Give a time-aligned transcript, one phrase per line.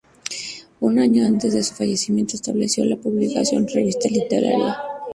[0.79, 4.75] Un año antes de su fallecimiento, estableció la publicación "Revista Literaria".